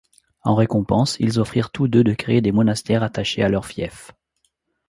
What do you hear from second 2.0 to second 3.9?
de créer des monastères attachés à leurs